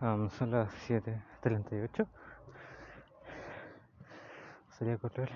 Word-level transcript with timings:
Son 0.00 0.50
las 0.50 0.72
7.38. 0.88 2.06
Salí 4.70 4.92
a 4.92 4.96
correr 4.96 5.30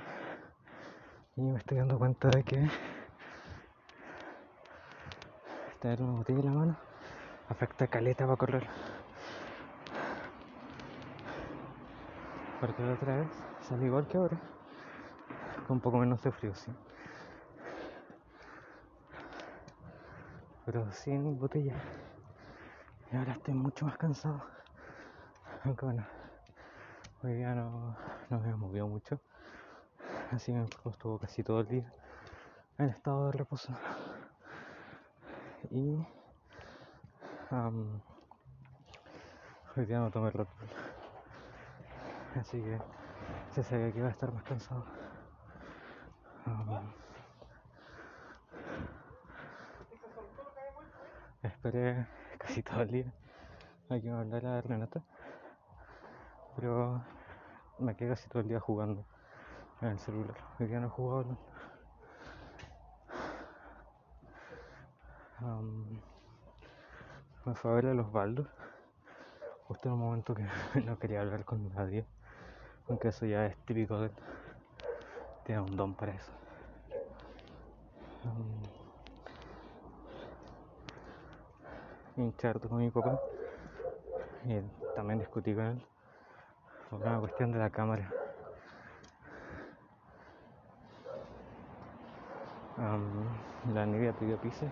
y 1.36 1.42
me 1.42 1.58
estoy 1.58 1.76
dando 1.76 1.98
cuenta 1.98 2.30
de 2.30 2.42
que 2.42 2.66
tener 5.80 6.00
una 6.00 6.16
botella 6.16 6.38
en 6.38 6.46
la 6.46 6.52
mano 6.52 6.76
afecta 7.50 7.88
caleta 7.88 8.24
para 8.24 8.38
correr. 8.38 8.66
Porque 12.58 12.82
la 12.82 12.94
otra 12.94 13.16
vez 13.16 13.28
salí 13.68 13.84
igual 13.84 14.06
que 14.06 14.16
ahora, 14.16 14.38
con 15.66 15.76
un 15.76 15.80
poco 15.82 15.98
menos 15.98 16.22
de 16.22 16.32
frío, 16.32 16.54
sí. 16.54 16.72
Pero 20.64 20.90
sin 20.90 21.38
botella. 21.38 21.74
Ahora 23.16 23.32
estoy 23.32 23.54
mucho 23.54 23.86
más 23.86 23.96
cansado. 23.96 24.42
Aunque 25.64 25.84
bueno, 25.84 26.04
hoy 27.22 27.34
día 27.34 27.54
no, 27.54 27.96
no 28.28 28.40
me 28.40 28.50
he 28.50 28.54
movido 28.54 28.88
mucho. 28.88 29.20
Así 30.32 30.52
que 30.52 30.90
estuvo 30.90 31.18
casi 31.18 31.44
todo 31.44 31.60
el 31.60 31.68
día 31.68 31.92
en 32.78 32.88
estado 32.88 33.26
de 33.26 33.32
reposo. 33.32 33.72
Y 35.70 35.96
hoy 39.76 39.86
día 39.86 40.00
no 40.00 40.10
tomé 40.10 40.30
Red 40.30 40.46
Bull. 40.58 40.68
Así 42.40 42.60
que 42.60 42.78
se 43.54 43.62
sabía 43.62 43.92
que 43.92 43.98
iba 44.00 44.08
a 44.08 44.10
estar 44.10 44.32
más 44.32 44.42
cansado. 44.42 44.84
Am, 46.46 46.92
esperé 51.42 52.06
casi 52.46 52.62
todo 52.62 52.82
el 52.82 52.90
día 52.90 53.12
a 53.88 53.98
que 53.98 54.10
me 54.10 54.18
hablara 54.18 54.60
Renata. 54.60 55.02
Pero 56.56 57.02
me 57.78 57.96
quedé 57.96 58.10
casi 58.10 58.28
todo 58.28 58.42
el 58.42 58.48
día 58.48 58.60
jugando 58.60 59.04
en 59.80 59.88
el 59.88 59.98
celular. 59.98 60.36
Hoy 60.58 60.66
día 60.66 60.80
no 60.80 60.86
he 60.86 60.90
jugado. 60.90 61.36
me 67.44 67.54
fue 67.54 67.70
a 67.70 67.74
ver 67.74 67.86
a 67.86 67.94
los 67.94 68.10
baldos. 68.12 68.46
Justo 69.68 69.88
en 69.88 69.94
un 69.94 70.00
momento 70.00 70.34
que 70.34 70.46
no 70.84 70.98
quería 70.98 71.20
hablar 71.20 71.44
con 71.44 71.72
nadie. 71.74 72.04
Aunque 72.88 73.08
eso 73.08 73.26
ya 73.26 73.46
es 73.46 73.56
típico 73.64 73.98
de. 73.98 74.10
Tiene 75.44 75.60
un 75.62 75.76
don 75.76 75.94
para 75.94 76.12
eso. 76.12 76.32
Hinché 82.16 82.48
harto 82.48 82.68
con 82.68 82.78
mi 82.78 82.90
papá. 82.90 83.20
Y 84.46 84.60
también 84.94 85.18
discutí 85.18 85.54
con 85.54 85.64
él. 85.64 85.82
Por 86.90 87.00
una 87.00 87.18
cuestión 87.18 87.52
de 87.52 87.58
la 87.58 87.70
cámara. 87.70 88.10
La 93.72 93.86
Nidia 93.86 94.12
pidió 94.12 94.36
pizza. 94.38 94.66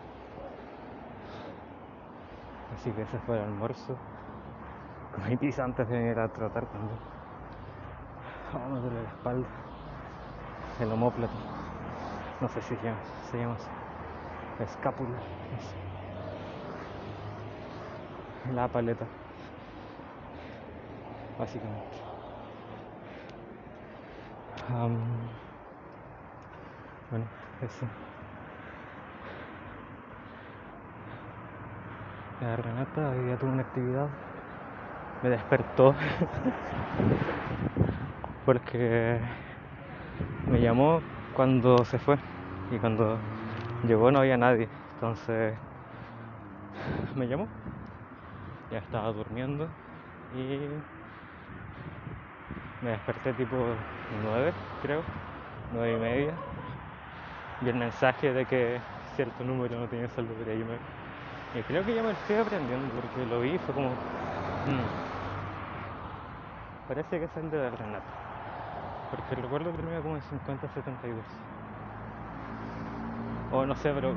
Así 2.75 2.91
que 2.91 3.03
ese 3.03 3.19
fue 3.21 3.37
el 3.37 3.45
almuerzo. 3.45 3.97
Comí 5.15 5.37
pizza 5.37 5.65
antes 5.65 5.89
de 5.89 5.99
venir 5.99 6.19
a 6.19 6.29
trotar 6.29 6.67
también. 6.67 6.99
Me 8.73 8.81
duele 8.81 9.03
la 9.03 9.09
espalda. 9.09 9.49
El 10.81 10.93
homóplato. 10.93 11.33
No 12.41 12.49
sé 12.49 12.61
si 12.63 12.75
se 12.77 12.83
llama, 12.83 12.99
se 13.31 13.39
llama 13.39 13.57
escápula. 14.59 15.19
La 18.55 18.69
paleta. 18.69 19.07
Básicamente. 21.39 21.83
Am, 24.69 24.97
bueno, 27.11 27.25
eso. 27.63 27.87
La 32.41 32.57
Renata 32.57 33.11
hoy 33.11 33.27
día 33.27 33.37
tuvo 33.37 33.51
una 33.51 33.63
actividad. 33.63 34.09
Me 35.23 35.31
despertó. 35.31 35.95
Porque 38.47 39.19
me 40.51 40.61
llamó 40.61 41.01
cuando 41.35 41.85
se 41.85 41.99
fue. 41.99 42.19
Y 42.71 42.79
cuando 42.79 43.19
llegó 43.87 44.11
no 44.11 44.21
había 44.21 44.37
nadie. 44.37 44.69
Entonces 44.95 45.55
me 47.15 47.29
llamó. 47.29 47.47
Ya 48.73 48.79
estaba 48.79 49.13
durmiendo. 49.13 49.69
Y 50.35 50.67
me 52.83 52.91
desperté 52.93 53.35
tipo 53.35 53.57
9, 54.25 54.55
creo. 54.83 55.05
9 55.73 55.93
y 55.93 56.01
media. 56.01 56.33
Y 57.65 57.69
el 57.69 57.75
mensaje 57.77 58.33
de 58.33 58.47
que 58.47 58.81
cierto 59.15 59.45
número 59.45 59.79
no 59.79 59.87
tenía 59.89 60.09
saldo 60.09 60.33
para 60.35 60.55
irme. 60.55 60.79
Y 61.55 61.63
creo 61.65 61.85
que 61.85 61.95
ya 61.95 62.03
me 62.03 62.13
estoy 62.13 62.37
aprendiendo 62.37 62.95
porque 62.95 63.27
lo 63.27 63.41
vi 63.41 63.51
y 63.51 63.59
fue 63.59 63.75
como. 63.75 63.91
"Mm, 63.91 65.13
parece 66.89 67.19
que 67.19 67.25
es 67.27 67.37
el 67.37 67.51
de 67.51 67.71
Renata. 67.71 68.11
Porque 69.11 69.35
recuerdo 69.35 69.71
que 69.71 69.77
termina 69.77 70.01
como 70.01 70.17
en 70.17 70.23
50-72. 70.23 71.25
O 73.53 73.67
no 73.67 73.75
sé, 73.77 73.93
pero 73.93 74.15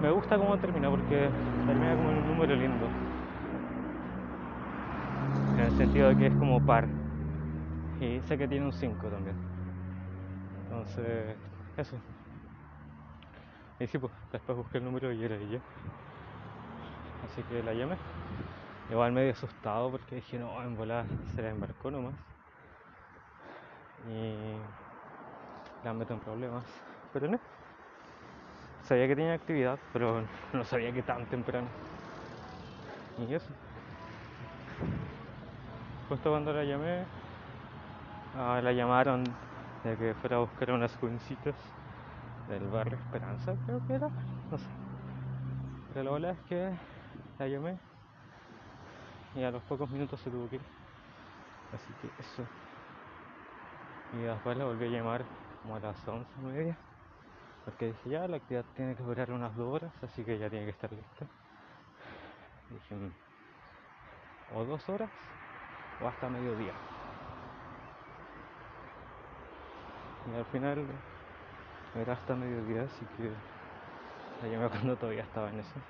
me 0.00 0.10
gusta 0.10 0.36
cómo 0.36 0.56
termina 0.58 0.90
porque 0.90 1.30
termina 1.66 1.94
como 1.94 2.08
un 2.08 2.26
número 2.26 2.56
lindo. 2.56 3.03
El 5.74 5.78
sentido 5.78 6.08
de 6.08 6.16
que 6.16 6.26
es 6.28 6.34
como 6.34 6.64
par. 6.64 6.86
Y 8.00 8.20
sé 8.28 8.38
que 8.38 8.46
tiene 8.46 8.64
un 8.64 8.72
5 8.72 9.08
también. 9.08 9.34
Entonces, 10.62 11.36
eso. 11.76 11.96
Y 13.80 13.86
sí, 13.88 13.98
pues 13.98 14.12
después 14.30 14.56
busqué 14.56 14.78
el 14.78 14.84
número 14.84 15.12
y 15.12 15.24
era 15.24 15.34
ella. 15.34 15.58
Así 17.26 17.42
que 17.42 17.60
la 17.64 17.74
llamé. 17.74 17.96
Igual 18.88 19.10
medio 19.10 19.32
asustado 19.32 19.90
porque 19.90 20.14
dije, 20.14 20.38
no, 20.38 20.62
en 20.62 20.76
volar 20.76 21.06
se 21.34 21.42
la 21.42 21.50
embarcó 21.50 21.90
nomás. 21.90 22.14
Y 24.08 24.54
la 25.84 25.92
meto 25.92 26.14
en 26.14 26.20
problemas. 26.20 26.64
Pero 27.12 27.26
no. 27.26 27.40
Sabía 28.84 29.08
que 29.08 29.16
tenía 29.16 29.34
actividad, 29.34 29.76
pero 29.92 30.22
no 30.52 30.64
sabía 30.64 30.92
que 30.92 31.02
tan 31.02 31.26
temprano. 31.26 31.66
Y 33.28 33.34
eso. 33.34 33.50
Justo 36.08 36.30
cuando 36.30 36.52
la 36.52 36.64
llamé, 36.64 37.06
ah, 38.34 38.60
la 38.62 38.72
llamaron 38.72 39.24
de 39.82 39.96
que 39.96 40.14
fuera 40.14 40.36
a 40.36 40.40
buscar 40.40 40.70
unas 40.72 40.94
jovencitas 40.96 41.56
del 42.46 42.68
barrio 42.68 42.98
Esperanza, 42.98 43.56
creo 43.66 43.82
que 43.86 43.94
era. 43.94 44.10
No 44.50 44.58
sé. 44.58 44.68
Pero 45.88 46.02
la 46.02 46.10
bola 46.10 46.30
es 46.32 46.40
que 46.42 46.78
la 47.38 47.48
llamé 47.48 47.80
y 49.34 49.42
a 49.42 49.50
los 49.50 49.62
pocos 49.64 49.90
minutos 49.90 50.20
se 50.20 50.30
tuvo 50.30 50.48
que 50.48 50.56
ir. 50.56 50.66
Así 51.72 51.94
que 51.94 52.14
eso. 52.18 52.48
Y 54.12 54.20
después 54.20 54.56
la 54.56 54.64
volví 54.64 54.86
a 54.86 54.88
llamar 54.88 55.26
como 55.60 55.76
a 55.76 55.80
las 55.80 56.08
once 56.08 56.30
y 56.40 56.42
media. 56.42 56.78
Porque 57.64 57.88
dije, 57.88 58.10
ya, 58.10 58.28
la 58.28 58.38
actividad 58.38 58.66
tiene 58.74 58.96
que 58.96 59.02
durar 59.04 59.32
unas 59.32 59.56
dos 59.56 59.74
horas, 59.74 59.94
así 60.02 60.24
que 60.24 60.38
ya 60.38 60.50
tiene 60.50 60.66
que 60.66 60.72
estar 60.72 60.92
lista. 60.92 61.28
Dije, 62.68 62.94
"Mm, 62.94 63.14
o 64.46 64.64
dos 64.64 64.88
horas 64.88 65.12
o 66.00 66.08
hasta 66.08 66.28
mediodía. 66.28 66.74
Y 70.26 70.34
al 70.34 70.44
final 70.46 70.78
era 71.94 72.12
hasta 72.14 72.34
mediodía, 72.34 72.82
así 72.82 73.04
que 73.16 73.30
la 74.42 74.48
llamé 74.48 74.68
cuando 74.68 74.96
todavía 74.96 75.22
estaba 75.22 75.50
en 75.50 75.60
eso. 75.60 75.80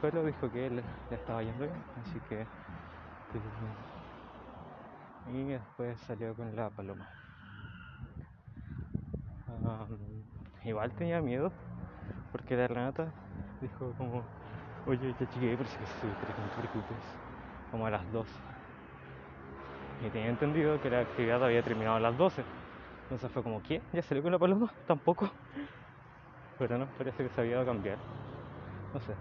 Pero 0.00 0.24
dijo 0.24 0.50
que 0.50 0.66
él 0.66 0.82
ya 1.10 1.16
estaba 1.16 1.42
yendo 1.42 1.64
bien, 1.64 1.84
así 1.96 2.20
que. 2.28 2.46
Y 5.26 5.44
después 5.44 5.98
salió 6.00 6.34
con 6.34 6.54
la 6.56 6.70
paloma. 6.70 7.08
Am, 9.46 10.24
igual 10.64 10.92
tenía 10.94 11.20
miedo, 11.20 11.52
porque 12.32 12.56
la 12.56 12.68
Renata 12.68 13.12
dijo 13.60 13.94
como, 13.94 14.24
oye, 14.86 15.14
ya 15.14 15.26
llegué, 15.26 15.56
pero 15.56 15.68
si 15.70 15.78
que 15.78 15.86
se 15.86 16.06
te 16.14 16.32
preocupes, 16.56 17.27
como 17.70 17.86
a 17.86 17.90
las 17.90 18.12
2. 18.12 18.26
Y 20.04 20.10
tenía 20.10 20.28
entendido 20.28 20.80
que 20.80 20.90
la 20.90 21.00
actividad 21.00 21.42
había 21.42 21.62
terminado 21.62 21.96
a 21.96 22.00
las 22.00 22.16
12. 22.16 22.42
Entonces 23.04 23.30
fue 23.32 23.42
como, 23.42 23.62
¿qué? 23.62 23.80
¿Ya 23.92 24.02
salió 24.02 24.22
con 24.22 24.32
la 24.32 24.38
paloma? 24.38 24.72
Tampoco. 24.86 25.30
Pero 26.58 26.78
no, 26.78 26.86
parece 26.98 27.22
que 27.24 27.28
se 27.30 27.40
había 27.40 27.52
ido 27.52 27.62
a 27.62 27.64
cambiar. 27.64 27.98
No 28.94 29.00
sé. 29.00 29.14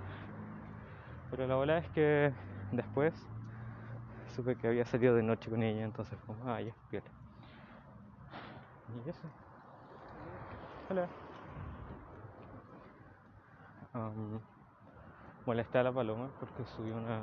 Pero 1.31 1.47
la 1.47 1.55
bola 1.55 1.77
es 1.79 1.89
que 1.89 2.31
después 2.71 3.13
supe 4.35 4.55
que 4.55 4.67
había 4.67 4.85
salido 4.85 5.15
de 5.15 5.23
noche 5.23 5.49
con 5.49 5.63
ella, 5.63 5.83
entonces 5.83 6.17
fue 6.25 6.35
como, 6.35 6.49
ah, 6.51 6.61
ya, 6.61 6.71
bien. 6.91 7.03
Y 9.05 9.09
eso. 9.09 9.19
Hola. 10.89 11.07
Am, 13.93 14.39
molesté 15.45 15.79
a 15.79 15.83
la 15.83 15.91
paloma 15.91 16.29
porque 16.39 16.63
subí 16.75 16.91
una 16.91 17.21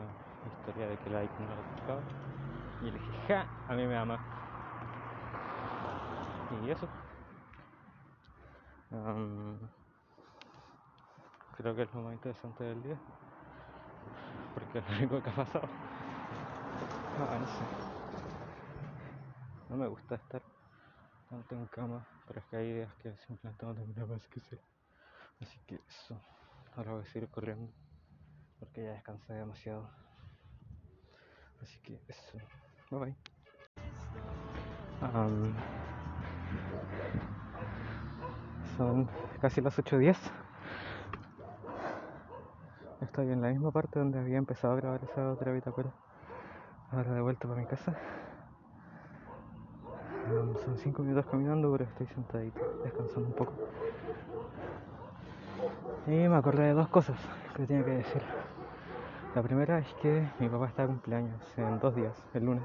historia 0.49 0.89
de 0.89 0.97
que 0.99 1.11
la 1.11 1.25
icon 1.25 1.47
no 1.49 1.55
lo 1.57 1.63
tocaba. 1.81 2.03
Y 2.83 2.85
le 2.87 2.93
dije, 2.93 3.19
ja, 3.29 3.47
a 3.69 3.75
mí 3.75 3.87
me 3.87 3.97
ama. 3.97 4.19
Y 6.65 6.71
eso. 6.71 6.89
Creo 11.57 11.75
que 11.75 11.83
es 11.83 11.95
lo 11.95 12.03
más 12.03 12.15
interesante 12.15 12.65
del 12.65 12.83
día. 12.83 12.97
Porque 14.55 14.79
es 14.79 14.91
lo 14.91 14.97
único 14.97 15.23
que 15.23 15.31
ha 15.31 15.35
pasado. 15.35 15.69
No 17.19 17.47
sé. 17.47 17.65
No 19.71 19.77
me 19.77 19.87
gusta 19.89 20.17
estar 20.17 20.43
tanto 21.31 21.55
en 21.55 21.67
cama, 21.67 22.07
pero 22.27 22.41
es 22.41 22.47
que 22.47 22.57
hay 22.57 22.73
días 22.73 22.95
que 22.97 23.17
simplemente 23.27 23.67
no 23.67 23.75
tengo 23.75 24.07
más 24.07 24.27
que 24.29 24.41
hacer. 24.41 24.61
Así 25.41 25.59
que 25.67 25.81
eso. 25.89 26.21
Ahora 26.77 26.93
voy 26.93 27.03
a 27.03 27.07
seguir 27.07 27.29
corriendo. 27.31 27.73
Porque 28.61 28.85
ya 28.85 28.93
descansé 28.93 29.33
demasiado. 29.33 30.04
Así 31.63 31.79
que 31.83 32.01
eso. 32.09 32.39
Bye 32.91 33.01
bye. 33.01 33.15
Son 38.77 39.09
casi 39.41 39.61
las 39.61 39.79
8.10. 39.79 40.17
Estoy 43.01 43.31
en 43.31 43.43
la 43.43 43.49
misma 43.49 43.71
parte 43.71 43.99
donde 43.99 44.19
había 44.19 44.39
empezado 44.39 44.73
a 44.73 44.77
grabar 44.77 45.01
esa 45.05 45.31
otra 45.31 45.53
bitácora. 45.53 45.91
Ahora 46.91 47.13
de 47.13 47.21
vuelta 47.21 47.47
para 47.47 47.61
mi 47.61 47.67
casa. 47.67 47.95
Son 50.65 50.79
5 50.79 51.03
minutos 51.03 51.27
caminando, 51.31 51.71
pero 51.73 51.85
estoy 51.85 52.07
sentadito, 52.07 52.61
descansando 52.83 53.29
un 53.29 53.35
poco. 53.35 53.53
Y 56.07 56.11
me 56.11 56.37
acordé 56.37 56.65
de 56.65 56.73
dos 56.73 56.89
cosas 56.89 57.17
que 57.55 57.67
tenía 57.67 57.85
que 57.85 57.91
decir. 57.91 58.23
La 59.35 59.43
primera 59.43 59.79
es 59.81 59.93
que 59.95 60.29
mi 60.39 60.49
papá 60.49 60.69
está 60.69 60.83
de 60.83 60.89
cumpleaños 60.89 61.43
en 61.57 61.81
dos 61.81 61.97
días, 61.97 62.17
el 62.35 62.45
lunes. 62.45 62.63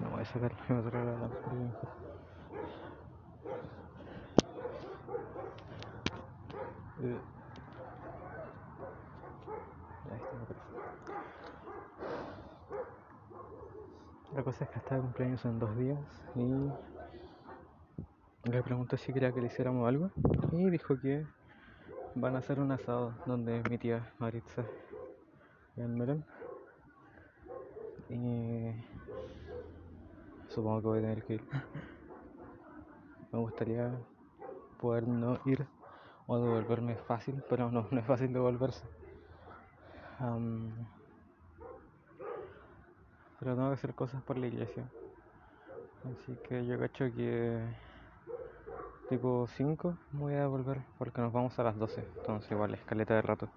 No 0.00 0.10
voy 0.10 0.20
a 0.20 0.24
sacar 0.24 0.52
la 0.68 0.78
otra 0.78 1.04
la 1.04 1.28
La 14.32 14.42
cosa 14.44 14.64
es 14.64 14.70
que 14.70 14.78
está 14.78 14.94
de 14.94 15.00
cumpleaños 15.00 15.44
en 15.44 15.58
dos 15.58 15.76
días 15.76 15.98
y 16.36 16.70
le 18.48 18.62
pregunté 18.62 18.96
si 18.96 19.12
quería 19.12 19.32
que 19.32 19.40
le 19.40 19.48
hiciéramos 19.48 19.88
algo 19.88 20.12
y 20.52 20.70
dijo 20.70 21.00
que 21.00 21.26
van 22.16 22.34
a 22.34 22.38
hacer 22.38 22.58
un 22.58 22.72
asado 22.72 23.12
donde 23.26 23.62
mi 23.68 23.76
tía 23.78 24.12
Maritza 24.18 24.64
en 25.76 25.94
Melón. 25.94 26.24
Y 28.08 28.72
supongo 30.48 30.80
que 30.80 30.86
voy 30.86 30.98
a 30.98 31.02
tener 31.02 31.24
que 31.24 31.34
ir. 31.34 31.42
Me 33.32 33.38
gustaría 33.38 33.92
poder 34.80 35.06
no 35.06 35.38
ir 35.44 35.66
o 36.26 36.38
devolverme 36.38 36.96
fácil 36.96 37.42
pero 37.48 37.70
no, 37.70 37.86
no 37.90 38.00
es 38.00 38.06
fácil 38.06 38.32
devolverse. 38.32 38.84
Um, 40.18 40.72
pero 43.38 43.54
tengo 43.54 43.68
que 43.68 43.74
hacer 43.74 43.94
cosas 43.94 44.22
por 44.22 44.38
la 44.38 44.46
iglesia. 44.46 44.84
Así 46.04 46.36
que 46.48 46.64
yo 46.64 46.78
cacho 46.78 47.12
que 47.14 47.60
tipo 49.08 49.46
5 49.56 49.96
voy 50.12 50.34
a 50.34 50.46
volver 50.46 50.78
porque 50.98 51.20
nos 51.20 51.32
vamos 51.32 51.58
a 51.58 51.62
las 51.62 51.78
12 51.78 52.02
entonces 52.20 52.50
igual 52.50 52.74
escaleta 52.74 53.14
de 53.14 53.22
rato. 53.22 53.48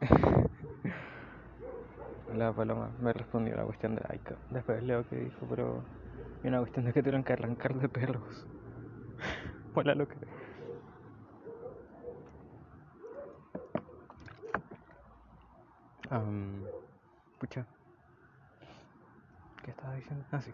La 2.36 2.52
paloma 2.52 2.90
me 3.00 3.12
respondió 3.12 3.56
la 3.56 3.64
cuestión 3.64 3.94
de 3.94 4.02
Aika 4.08 4.36
después 4.50 4.82
leo 4.82 5.06
que 5.08 5.16
dijo 5.16 5.46
pero 5.48 5.84
y 6.42 6.48
una 6.48 6.58
cuestión 6.60 6.86
de 6.86 6.92
que 6.92 7.00
tuvieron 7.02 7.24
que 7.24 7.34
arrancar 7.34 7.74
de 7.74 7.88
perros. 7.88 8.46
Hola 9.74 9.94
loca. 9.94 10.16
Um, 16.10 16.62
pucha 17.38 17.66
¿qué 19.62 19.70
estaba 19.70 19.94
diciendo? 19.94 20.24
ah 20.32 20.40
sí 20.42 20.52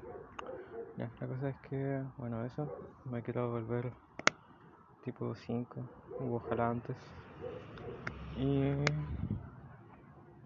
la 0.97 1.27
cosa 1.29 1.51
es 1.51 1.57
que, 1.69 2.03
bueno, 2.17 2.45
eso, 2.45 2.67
me 3.05 3.23
quiero 3.23 3.51
volver 3.51 3.93
tipo 5.05 5.35
5, 5.35 5.81
ojalá 6.19 6.71
antes. 6.71 6.97
Y 8.37 8.41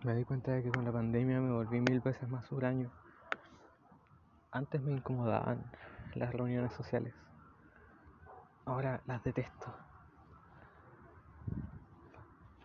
me 0.04 0.14
di 0.14 0.24
cuenta 0.24 0.52
de 0.52 0.62
que 0.62 0.68
con 0.70 0.84
la 0.84 0.92
pandemia 0.92 1.40
me 1.40 1.52
volví 1.52 1.80
mil 1.80 2.00
veces 2.00 2.28
más 2.28 2.50
huraño. 2.52 2.90
Antes 4.50 4.82
me 4.82 4.92
incomodaban 4.92 5.62
las 6.14 6.32
reuniones 6.32 6.72
sociales. 6.74 7.14
Ahora 8.66 9.02
las 9.06 9.24
detesto. 9.24 9.74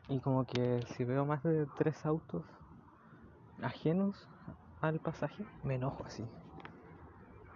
Y 0.10 0.20
como 0.20 0.46
que 0.46 0.84
si 0.96 1.04
veo 1.06 1.26
más 1.26 1.44
de 1.44 1.68
tres 1.78 2.06
autos 2.06 2.46
ajenos 3.62 4.28
al 4.82 5.00
pasaje, 5.00 5.46
me 5.64 5.76
enojo 5.76 6.04
así. 6.06 6.26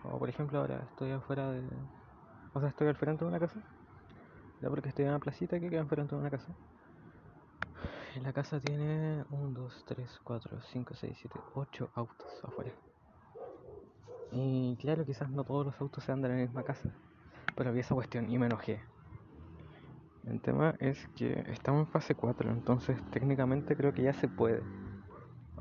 O 0.04 0.18
por 0.18 0.30
ejemplo 0.30 0.60
ahora 0.60 0.82
estoy 0.90 1.12
afuera 1.12 1.52
de... 1.52 1.64
O 2.54 2.60
sea, 2.60 2.70
estoy 2.70 2.88
al 2.88 2.96
frente 2.96 3.24
de 3.24 3.30
una 3.30 3.40
casa. 3.40 3.62
Ya 4.62 4.70
porque 4.70 4.90
estoy 4.90 5.06
en 5.06 5.12
una 5.12 5.20
placita 5.20 5.60
que 5.60 5.70
queda 5.70 5.82
enfrente 5.82 6.16
de 6.16 6.22
una 6.22 6.30
casa. 6.30 6.54
Y 8.16 8.20
la 8.20 8.34
casa 8.34 8.60
tiene 8.60 9.24
1, 9.30 9.60
2, 9.60 9.86
3, 9.88 10.22
4, 10.24 10.62
5, 10.62 10.94
6, 10.96 11.18
7, 11.22 11.40
8 11.56 11.92
autos 11.96 12.44
afuera. 12.44 12.72
Y 14.32 14.76
claro, 14.78 15.06
quizás 15.06 15.30
no 15.30 15.44
todos 15.44 15.66
los 15.66 15.82
autos 15.82 16.04
se 16.04 16.12
andan 16.12 16.32
en 16.32 16.38
la 16.38 16.44
misma 16.44 16.64
casa. 16.64 16.90
Pero 17.56 17.72
vi 17.72 17.80
esa 17.80 17.96
cuestión 17.96 18.30
y 18.30 18.38
me 18.38 18.48
enojé. 18.48 18.82
El 20.26 20.40
tema 20.42 20.76
es 20.80 21.08
que 21.16 21.46
estamos 21.48 21.88
en 21.88 21.92
fase 21.92 22.14
4, 22.14 22.52
entonces 22.52 23.02
técnicamente 23.12 23.76
creo 23.76 23.94
que 23.94 24.04
ya 24.04 24.14
se 24.14 24.28
puede. 24.28 24.62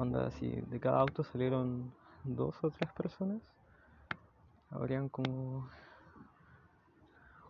Onda, 0.01 0.29
así, 0.29 0.49
de 0.49 0.81
cada 0.81 0.99
auto 0.99 1.23
salieron 1.23 1.93
dos 2.25 2.57
o 2.65 2.71
tres 2.71 2.91
personas 2.93 3.43
habrían 4.71 5.11
como 5.11 5.69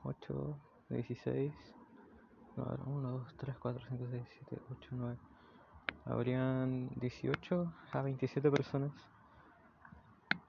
8, 0.03 0.59
16, 0.89 1.55
1, 2.57 3.11
2, 3.11 3.37
3, 3.37 3.57
4, 3.57 3.83
5, 3.89 4.07
6, 4.11 4.29
7, 4.49 4.63
8, 4.69 4.89
9. 4.91 5.19
Habrían 6.07 6.89
18 6.97 7.73
a 7.93 8.03
27 8.03 8.51
personas. 8.51 8.91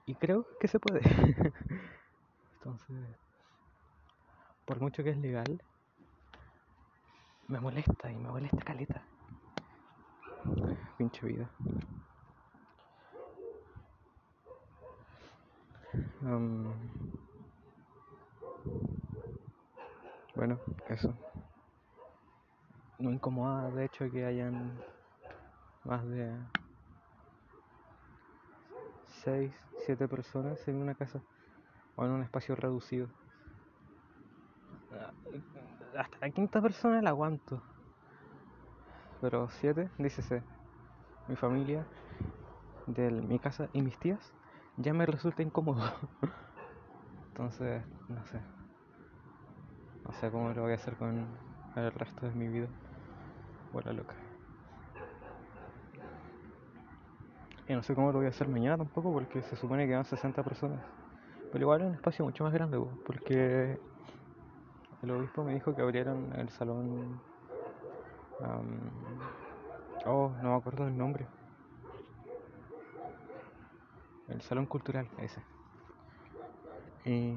Y 0.04 0.16
creo 0.16 0.44
que 0.58 0.66
se 0.66 0.80
puede. 0.80 1.02
Entonces, 2.54 3.16
por 4.64 4.80
mucho 4.80 5.04
que 5.04 5.10
es 5.10 5.18
legal, 5.18 5.62
me 7.46 7.60
molesta 7.60 8.10
y 8.10 8.16
me 8.16 8.28
molesta 8.28 8.64
caleta. 8.64 9.04
Pinche 10.96 11.26
vida. 11.26 11.48
Bueno, 20.34 20.58
eso. 20.88 21.14
No 22.98 23.12
incomoda, 23.12 23.70
de 23.70 23.84
hecho, 23.84 24.10
que 24.10 24.24
hayan 24.24 24.72
más 25.84 26.06
de 26.08 26.32
6, 29.24 29.52
7 29.84 30.08
personas 30.08 30.66
en 30.68 30.76
una 30.76 30.94
casa 30.94 31.20
o 31.96 32.04
en 32.04 32.12
un 32.12 32.22
espacio 32.22 32.54
reducido. 32.54 33.08
Hasta 35.96 36.18
la 36.20 36.30
quinta 36.30 36.62
persona 36.62 37.02
la 37.02 37.10
aguanto. 37.10 37.60
Pero 39.22 39.48
7, 39.48 39.88
dícese, 39.98 40.42
mi 41.28 41.36
familia, 41.36 41.86
de 42.88 43.08
mi 43.12 43.38
casa 43.38 43.68
y 43.72 43.80
mis 43.80 43.96
tías, 43.96 44.32
ya 44.76 44.92
me 44.92 45.06
resulta 45.06 45.44
incómodo. 45.44 45.80
Entonces, 47.28 47.84
no 48.08 48.26
sé. 48.26 48.40
No 50.04 50.12
sé 50.14 50.28
cómo 50.32 50.50
lo 50.50 50.62
voy 50.62 50.72
a 50.72 50.74
hacer 50.74 50.96
con 50.96 51.24
el 51.76 51.92
resto 51.92 52.26
de 52.26 52.34
mi 52.34 52.48
vida. 52.48 52.66
Buena 53.72 53.92
loca. 53.92 54.14
Y 57.68 57.74
no 57.74 57.82
sé 57.84 57.94
cómo 57.94 58.10
lo 58.10 58.18
voy 58.18 58.26
a 58.26 58.30
hacer 58.30 58.48
mañana 58.48 58.76
tampoco 58.76 59.12
porque 59.12 59.40
se 59.42 59.54
supone 59.54 59.86
que 59.86 59.94
van 59.94 60.04
60 60.04 60.42
personas. 60.42 60.80
Pero 61.52 61.62
igual 61.62 61.82
es 61.82 61.86
un 61.86 61.94
espacio 61.94 62.24
mucho 62.24 62.42
más 62.42 62.52
grande, 62.52 62.76
porque 63.06 63.78
el 65.00 65.10
obispo 65.12 65.44
me 65.44 65.54
dijo 65.54 65.76
que 65.76 65.82
abrieron 65.82 66.32
el 66.36 66.48
salón... 66.48 67.31
oh, 70.06 70.32
no 70.42 70.50
me 70.50 70.56
acuerdo 70.56 70.84
del 70.84 70.96
nombre. 70.96 71.26
El 74.28 74.40
salón 74.42 74.66
cultural, 74.66 75.08
ese. 75.18 75.42
Y 77.04 77.34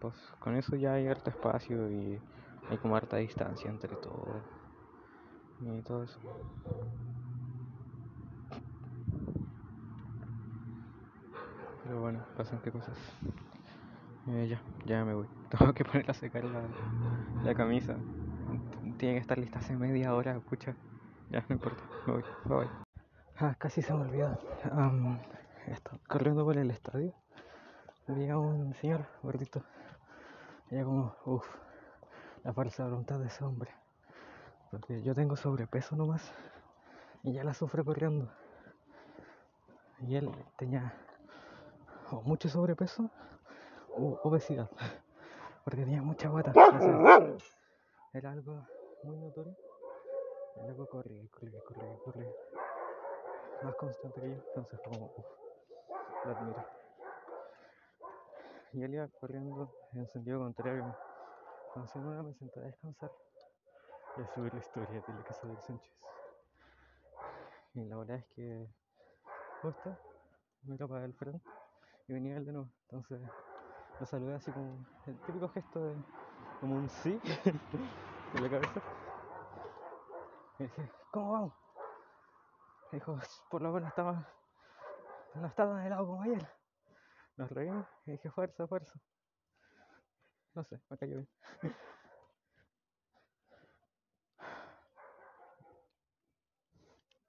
pues 0.00 0.14
con 0.38 0.56
eso 0.56 0.76
ya 0.76 0.94
hay 0.94 1.08
harto 1.08 1.30
espacio 1.30 1.90
y 1.90 2.20
hay 2.70 2.78
como 2.78 2.96
harta 2.96 3.16
distancia 3.16 3.70
entre 3.70 3.94
todo. 3.96 4.40
y 5.60 5.82
todo 5.82 6.04
eso. 6.04 6.18
Pero 11.84 12.00
bueno, 12.00 12.20
pasan 12.36 12.60
qué 12.62 12.70
cosas. 12.70 12.96
Eh, 14.28 14.46
ya, 14.48 14.60
ya 14.84 15.04
me 15.04 15.14
voy. 15.14 15.26
Tengo 15.48 15.72
que 15.72 15.84
poner 15.84 16.10
a 16.10 16.14
secar 16.14 16.44
la, 16.44 16.62
la 17.44 17.54
camisa. 17.54 17.96
Tiene 18.98 19.14
que 19.14 19.20
estar 19.20 19.38
lista 19.38 19.60
hace 19.60 19.76
media 19.76 20.12
hora, 20.12 20.36
escucha. 20.36 20.74
Ya, 21.30 21.44
no 21.48 21.54
importa, 21.54 21.84
me 22.04 22.14
voy, 22.14 22.24
bye 22.46 22.56
bye. 22.58 22.68
Ah, 23.38 23.54
casi 23.56 23.80
se 23.80 23.94
me 23.94 24.00
olvidó. 24.00 24.36
Um, 24.72 25.20
corriendo 26.08 26.44
por 26.44 26.56
el 26.56 26.68
estadio. 26.72 27.14
Había 28.08 28.36
un 28.38 28.74
señor 28.74 29.06
gordito. 29.22 29.62
Ella 30.68 30.82
como, 30.82 31.14
uff, 31.26 31.46
la 32.42 32.52
fuerza 32.52 32.82
de 32.82 32.90
voluntad 32.90 33.20
de 33.20 33.28
ese 33.28 33.44
hombre. 33.44 33.70
Porque 34.72 35.00
yo 35.02 35.14
tengo 35.14 35.36
sobrepeso 35.36 35.94
nomás. 35.94 36.32
Y 37.22 37.34
ya 37.34 37.44
la 37.44 37.54
sufre 37.54 37.84
corriendo. 37.84 38.28
Y 40.00 40.16
él 40.16 40.28
tenía 40.56 40.92
o 42.10 42.22
mucho 42.22 42.48
sobrepeso 42.48 43.08
o 43.96 44.18
obesidad. 44.24 44.68
Porque 45.62 45.84
tenía 45.84 46.02
mucha 46.02 46.28
guata. 46.28 46.52
era 48.12 48.32
algo 48.32 48.66
muy 49.02 49.16
notorio. 49.16 49.54
Y 50.56 50.66
luego 50.66 50.86
corría, 50.86 51.22
corría, 51.30 51.60
corría, 51.60 51.98
corría. 52.04 52.34
Más 53.62 53.74
constante 53.76 54.20
que 54.20 54.30
yo. 54.30 54.36
Entonces 54.48 54.80
como, 54.80 55.12
uff, 55.16 55.26
lo 56.24 56.30
admiro. 56.30 56.64
Y 58.72 58.82
él 58.82 58.94
iba 58.94 59.08
corriendo 59.20 59.68
en 59.94 60.06
sentido 60.08 60.40
contrario. 60.40 60.94
Entonces 61.68 61.96
una 61.96 62.22
me 62.22 62.34
senté 62.34 62.60
a 62.60 62.64
descansar 62.64 63.10
y 64.16 64.20
a 64.20 64.34
subir 64.34 64.52
la 64.52 64.60
historia 64.60 65.00
de 65.00 65.14
la 65.14 65.22
casa 65.22 65.46
del 65.46 65.60
Sánchez. 65.60 65.92
Y 67.74 67.84
la 67.84 67.96
verdad 67.96 68.16
es 68.16 68.26
que 68.34 68.66
justo 69.62 69.96
miro 70.62 70.88
para 70.88 71.04
el 71.04 71.14
frente 71.14 71.40
y 72.08 72.12
venía 72.12 72.36
él 72.36 72.44
de 72.44 72.52
nuevo. 72.52 72.68
Entonces 72.88 73.20
lo 74.00 74.06
saludé 74.06 74.34
así 74.34 74.50
como 74.50 74.84
el 75.06 75.16
típico 75.20 75.48
gesto 75.48 75.84
de 75.84 75.94
como 76.60 76.74
un 76.76 76.88
sí 76.88 77.18
en. 78.34 78.82
Y 80.58 80.62
dije, 80.64 80.92
¿cómo 81.10 81.32
vamos? 81.32 81.54
Y 82.92 82.96
dijo, 82.96 83.18
por 83.50 83.62
lo 83.62 83.72
menos 83.72 83.88
estaba, 83.88 84.26
no 85.34 85.46
está 85.46 85.68
tan 85.68 85.84
helado 85.84 86.06
como 86.06 86.22
ayer. 86.22 86.48
Nos 87.36 87.50
reímos 87.50 87.86
y 88.06 88.12
dije, 88.12 88.30
fuerza, 88.30 88.66
fuerza. 88.66 88.92
No 90.54 90.64
sé, 90.64 90.80
me 90.88 90.98
cayó 90.98 91.16
bien. 91.16 91.28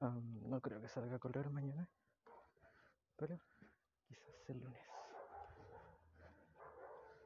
No 0.02 0.62
creo 0.62 0.82
que 0.82 0.88
salga 0.88 1.18
a 1.18 1.20
correr 1.20 1.50
mañana, 1.50 1.90
pero 3.18 3.38
quizás 4.08 4.50
el 4.50 4.62
lunes. 4.62 4.82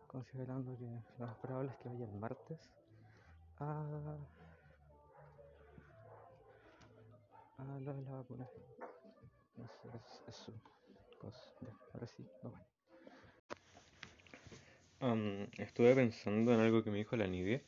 Considerando 0.08 0.76
que 0.80 1.04
lo 1.20 1.28
más 1.28 1.38
es 1.70 1.78
que 1.78 1.90
vaya 1.90 2.06
el 2.06 2.16
martes 2.16 2.83
a, 3.60 4.18
a 7.58 7.64
lo 7.80 7.94
de 7.94 8.02
la 8.02 8.12
vacuna. 8.12 8.48
No 9.58 9.68
sé, 9.68 9.88
es, 9.96 10.24
es 10.28 10.36
su 10.36 10.52
cosa. 11.20 11.52
Ahora 11.94 12.08
sí, 12.08 12.26
vamos. 12.42 12.60
Um, 15.02 15.48
estuve 15.58 15.94
pensando 15.96 16.54
en 16.54 16.62
algo 16.62 16.84
que 16.84 16.90
me 16.90 16.98
dijo 16.98 17.16
la 17.18 17.28
Nidia. 17.28 17.62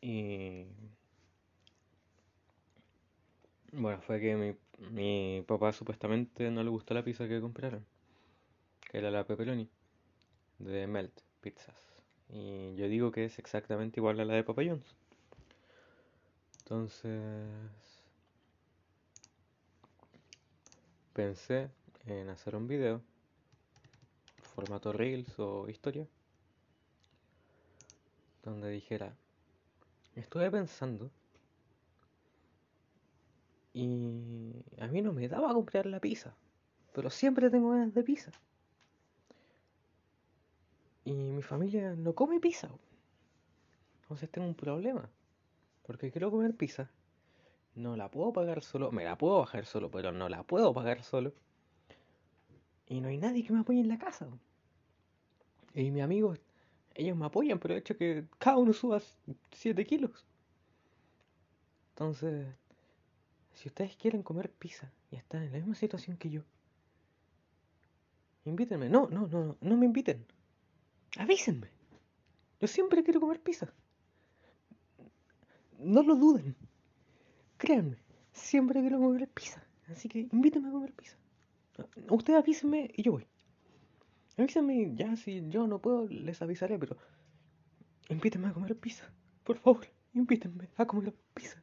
Y. 0.00 0.66
Bueno, 3.72 4.02
fue 4.02 4.20
que 4.20 4.34
mi, 4.36 4.56
mi 4.90 5.44
papá 5.46 5.72
supuestamente 5.72 6.50
no 6.50 6.62
le 6.62 6.70
gustó 6.70 6.94
la 6.94 7.04
pizza 7.04 7.28
que 7.28 7.40
compraron. 7.40 7.86
Que 8.90 8.98
era 8.98 9.10
la 9.10 9.24
pepperoni. 9.24 9.70
De 10.58 10.86
Melt 10.86 11.20
Pizzas. 11.40 11.91
Y 12.32 12.74
yo 12.76 12.88
digo 12.88 13.12
que 13.12 13.26
es 13.26 13.38
exactamente 13.38 14.00
igual 14.00 14.18
a 14.20 14.24
la 14.24 14.34
de 14.34 14.44
Papa. 14.44 14.62
Entonces. 16.62 17.22
Pensé 21.12 21.68
en 22.06 22.30
hacer 22.30 22.56
un 22.56 22.66
video 22.66 23.02
formato 24.54 24.92
Reels 24.92 25.38
o 25.38 25.68
historia, 25.68 26.06
donde 28.42 28.70
dijera, 28.70 29.14
estuve 30.14 30.50
pensando 30.50 31.10
y 33.74 34.52
a 34.78 34.86
mí 34.86 35.02
no 35.02 35.12
me 35.12 35.28
daba 35.28 35.50
a 35.50 35.54
comprar 35.54 35.84
la 35.84 36.00
pizza, 36.00 36.34
pero 36.94 37.10
siempre 37.10 37.50
tengo 37.50 37.70
ganas 37.70 37.92
de 37.92 38.02
pizza. 38.02 38.32
Y 41.04 41.12
mi 41.12 41.42
familia 41.42 41.94
no 41.94 42.14
come 42.14 42.40
pizza. 42.40 42.68
Entonces 44.02 44.30
tengo 44.30 44.46
un 44.46 44.54
problema. 44.54 45.10
Porque 45.82 46.10
quiero 46.10 46.30
comer 46.30 46.54
pizza. 46.54 46.90
No 47.74 47.96
la 47.96 48.10
puedo 48.10 48.32
pagar 48.32 48.62
solo. 48.62 48.92
Me 48.92 49.04
la 49.04 49.16
puedo 49.18 49.38
bajar 49.38 49.66
solo, 49.66 49.90
pero 49.90 50.12
no 50.12 50.28
la 50.28 50.42
puedo 50.44 50.72
pagar 50.72 51.02
solo. 51.02 51.32
Y 52.86 53.00
no 53.00 53.08
hay 53.08 53.16
nadie 53.16 53.44
que 53.44 53.52
me 53.52 53.60
apoye 53.60 53.80
en 53.80 53.88
la 53.88 53.98
casa. 53.98 54.28
Y 55.74 55.90
mis 55.90 56.02
amigos, 56.02 56.38
ellos 56.94 57.16
me 57.16 57.26
apoyan, 57.26 57.58
pero 57.58 57.74
he 57.74 57.78
hecho 57.78 57.96
que 57.96 58.26
cada 58.38 58.58
uno 58.58 58.72
suba 58.72 59.00
7 59.52 59.86
kilos. 59.86 60.26
Entonces, 61.94 62.46
si 63.54 63.68
ustedes 63.68 63.96
quieren 63.96 64.22
comer 64.22 64.50
pizza 64.50 64.92
y 65.10 65.16
están 65.16 65.42
en 65.42 65.52
la 65.52 65.58
misma 65.58 65.74
situación 65.74 66.16
que 66.16 66.30
yo, 66.30 66.42
invítenme. 68.44 68.88
No, 68.88 69.08
no, 69.08 69.26
no, 69.26 69.56
no 69.60 69.76
me 69.76 69.86
inviten. 69.86 70.26
Avísenme. 71.18 71.68
Yo 72.60 72.68
siempre 72.68 73.02
quiero 73.02 73.20
comer 73.20 73.40
pizza. 73.40 73.72
No 75.78 76.02
lo 76.02 76.14
duden. 76.14 76.56
Créanme, 77.58 77.98
siempre 78.32 78.80
quiero 78.80 78.98
comer 78.98 79.28
pizza. 79.28 79.62
Así 79.88 80.08
que 80.08 80.28
invítenme 80.32 80.68
a 80.68 80.72
comer 80.72 80.92
pizza. 80.92 81.16
Ustedes 82.08 82.38
avísenme 82.38 82.90
y 82.96 83.02
yo 83.02 83.12
voy. 83.12 83.26
Avísenme, 84.38 84.94
ya 84.94 85.16
si 85.16 85.48
yo 85.48 85.66
no 85.66 85.80
puedo, 85.80 86.06
les 86.08 86.40
avisaré, 86.40 86.78
pero 86.78 86.96
invítenme 88.08 88.48
a 88.48 88.52
comer 88.52 88.76
pizza. 88.76 89.12
Por 89.44 89.58
favor, 89.58 89.86
invítenme 90.14 90.68
a 90.76 90.86
comer 90.86 91.14
pizza. 91.34 91.62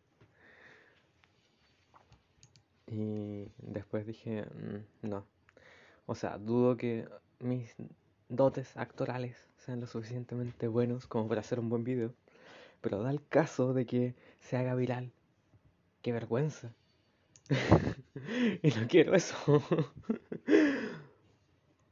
Y 2.88 3.51
después 3.58 4.06
dije, 4.06 4.44
mm, 4.44 5.10
no. 5.10 5.25
O 6.06 6.15
sea, 6.15 6.38
dudo 6.38 6.75
que 6.75 7.08
mis 7.39 7.75
dotes 8.30 8.78
actorales 8.78 9.36
sean 9.58 9.82
lo 9.82 9.88
suficientemente 9.88 10.68
buenos 10.68 11.08
como 11.08 11.28
para 11.28 11.42
hacer 11.42 11.60
un 11.60 11.70
buen 11.70 11.84
video. 11.84 12.14
Pero 12.82 13.04
da 13.04 13.12
el 13.12 13.26
caso 13.28 13.74
de 13.74 13.86
que 13.86 14.16
se 14.40 14.56
haga 14.56 14.76
viral. 14.76 15.12
¡Qué 16.02 16.14
vergüenza! 16.14 16.74
y 18.64 18.70
no 18.70 18.88
quiero 18.88 19.16
eso. 19.16 19.36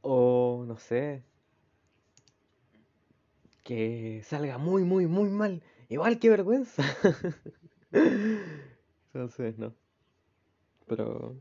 o 0.00 0.64
no 0.66 0.78
sé. 0.78 1.22
Que 3.64 4.22
salga 4.24 4.56
muy, 4.56 4.84
muy, 4.84 5.06
muy 5.06 5.28
mal. 5.28 5.62
Igual 5.90 6.18
que 6.18 6.30
vergüenza. 6.30 6.82
Entonces, 9.12 9.58
no. 9.58 9.74
Pero... 10.86 11.36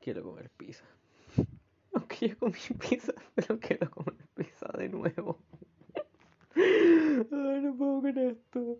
Quiero 0.00 0.22
comer 0.22 0.50
pizza. 0.50 0.84
Aunque 2.16 2.28
ya 2.28 2.36
comí 2.36 2.58
pizza, 2.78 3.12
pero 3.34 3.58
quiero 3.60 3.90
comer 3.90 4.26
pizza 4.34 4.68
de 4.78 4.88
nuevo. 4.88 5.44
No 7.30 7.76
puedo 7.76 8.00
con 8.00 8.18
esto. 8.18 8.78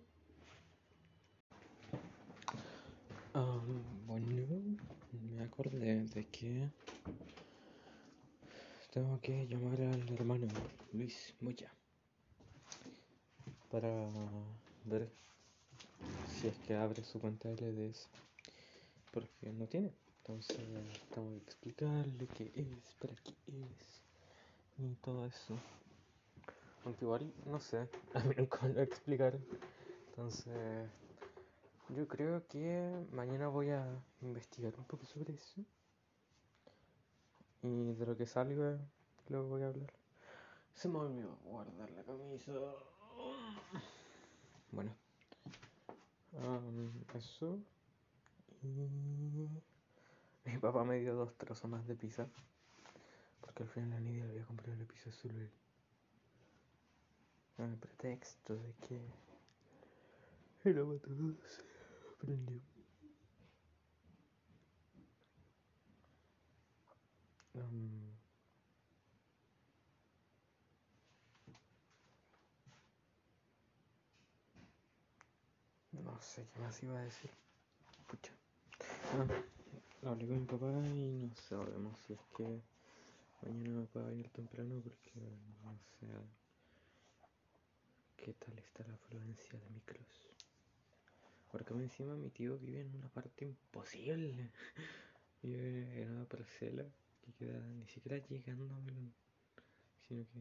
Um, 3.34 4.06
bueno, 4.06 4.78
me 5.12 5.44
acordé 5.44 6.04
de 6.06 6.24
que 6.28 6.70
tengo 8.92 9.20
que 9.20 9.46
llamar 9.46 9.80
al 9.82 10.14
hermano 10.14 10.46
Luis 10.92 11.34
Moya 11.40 11.70
para 13.68 14.08
ver 14.84 15.10
si 16.24 16.48
es 16.48 16.58
que 16.60 16.74
abre 16.74 17.04
su 17.04 17.20
cuenta 17.20 17.50
de 17.50 17.68
LDS 17.68 18.08
porque 19.10 19.52
no 19.52 19.66
tiene 19.66 19.92
entonces 20.26 20.66
tengo 21.14 21.30
que 21.30 21.36
explicarle 21.36 22.26
qué 22.34 22.50
es, 22.56 22.94
para 23.00 23.14
qué 23.14 23.32
es 23.46 24.02
y 24.78 24.94
todo 24.96 25.24
eso. 25.24 25.54
Aunque 26.84 27.04
igual 27.04 27.32
no 27.44 27.60
sé 27.60 27.88
a 28.14 28.20
mí 28.20 28.34
nunca 28.36 28.66
lo 28.66 28.80
explicaron. 28.80 29.44
Entonces 30.08 30.90
yo 31.90 32.08
creo 32.08 32.44
que 32.48 33.06
mañana 33.12 33.46
voy 33.46 33.70
a 33.70 33.86
investigar 34.20 34.74
un 34.76 34.84
poco 34.84 35.06
sobre 35.06 35.34
eso. 35.34 35.64
Y 37.62 37.92
de 37.94 38.06
lo 38.06 38.16
que 38.16 38.26
salga 38.26 38.78
luego 39.28 39.48
voy 39.48 39.62
a 39.62 39.68
hablar. 39.68 39.92
Se 40.74 40.88
me 40.88 40.98
olvidó 40.98 41.36
guardar 41.44 41.90
la 41.90 42.02
camisa. 42.02 42.52
Bueno 44.72 45.06
eso. 47.16 47.58
Y 48.62 49.48
mi 50.46 50.58
papá 50.58 50.84
me 50.84 50.98
dio 51.00 51.14
dos 51.14 51.36
trozos 51.36 51.70
más 51.70 51.86
de 51.86 51.96
pizza. 51.96 52.28
Porque 53.40 53.64
al 53.64 53.68
final 53.68 53.90
la 53.90 54.00
Nidia 54.00 54.24
le 54.24 54.30
había 54.30 54.44
comprado 54.44 54.76
la 54.76 54.84
pizza 54.84 55.10
él. 55.24 55.50
Con 57.56 57.70
el 57.70 57.78
pretexto 57.78 58.54
de 58.54 58.74
que 58.86 59.00
el 60.64 60.78
abatador 60.78 61.36
se 61.46 61.62
prendió. 62.18 62.60
Um, 67.54 68.12
no 75.92 76.20
sé 76.20 76.46
qué 76.52 76.60
más 76.60 76.82
iba 76.82 76.98
a 76.98 77.02
decir. 77.02 77.30
Pucha. 78.06 78.32
Ah, 79.14 79.26
hablé 80.10 80.26
con 80.26 80.40
mi 80.40 80.46
papá 80.46 80.66
y 80.94 81.28
no 81.28 81.34
sabemos 81.48 81.98
si 82.00 82.12
es 82.12 82.20
que 82.36 82.62
mañana 83.42 83.80
me 83.80 83.86
puedo 83.86 84.12
ir 84.12 84.28
temprano 84.30 84.80
porque 84.82 85.20
no 85.62 85.76
sé 85.98 86.06
qué 88.16 88.32
tal 88.34 88.58
está 88.58 88.86
la 88.86 88.94
afluencia 88.94 89.58
de 89.58 89.70
micros. 89.70 90.28
Porque 91.50 91.74
encima 91.74 92.14
mi 92.14 92.30
tío 92.30 92.58
vive 92.58 92.82
en 92.82 92.94
una 92.94 93.08
parte 93.08 93.44
imposible. 93.44 94.50
Vive 95.42 96.02
en 96.02 96.10
una 96.10 96.24
parcela 96.24 96.84
que 97.22 97.32
queda 97.32 97.60
ni 97.60 97.86
siquiera 97.86 98.18
llegando 98.26 98.74
a 98.74 98.78
sino 100.08 100.24
que 100.24 100.40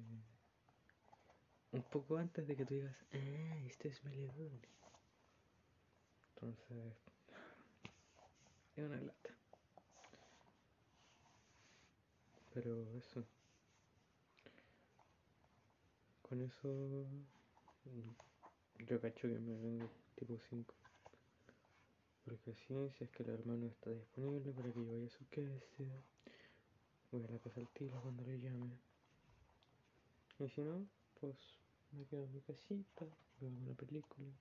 un 1.71 1.83
poco 1.83 2.17
antes 2.17 2.47
de 2.47 2.55
que 2.55 2.65
tú 2.65 2.73
digas, 2.73 2.95
ah, 3.13 3.57
este 3.67 3.89
es 3.89 4.03
Melón. 4.03 4.61
Entonces, 6.33 6.93
es 8.75 8.83
una 8.83 8.97
Pero 12.55 12.89
eso. 12.97 13.21
Con 16.21 16.41
eso, 16.41 17.05
yo 18.87 19.01
cacho 19.01 19.27
que 19.27 19.39
me 19.39 19.55
vengo 19.57 19.89
tipo 20.15 20.39
5. 20.49 20.73
Porque 22.23 22.55
si 22.55 23.03
es 23.03 23.09
que 23.11 23.23
el 23.23 23.29
hermano 23.29 23.67
está 23.67 23.89
disponible 23.91 24.53
para 24.53 24.71
que 24.71 24.79
yo 24.79 24.91
vaya 24.93 25.05
a 25.05 25.09
su 25.09 25.27
casa, 25.27 25.85
voy 27.11 27.25
a 27.25 27.27
la 27.27 27.39
casa 27.39 27.59
al 27.59 27.67
tiro 27.73 28.01
cuando 28.01 28.23
le 28.23 28.39
llame. 28.39 28.79
Y 30.39 30.49
si 30.49 30.61
no, 30.61 30.87
pues 31.19 31.35
me 31.91 32.05
quedo 32.05 32.23
en 32.23 32.33
mi 32.33 32.39
casita, 32.39 33.05
veo 33.41 33.51
una 33.51 33.73
película. 33.73 34.31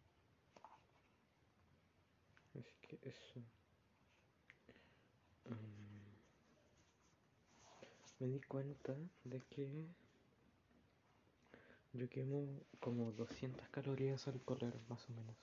Así 2.54 2.74
que 2.80 2.96
eso. 3.02 3.42
Um, 5.46 5.73
me 8.18 8.28
di 8.28 8.40
cuenta 8.40 8.94
de 9.24 9.40
que 9.50 9.86
yo 11.92 12.08
quemo 12.08 12.60
como 12.80 13.12
200 13.12 13.68
calorías 13.68 14.26
al 14.26 14.40
correr, 14.42 14.74
más 14.88 15.08
o 15.08 15.12
menos. 15.12 15.36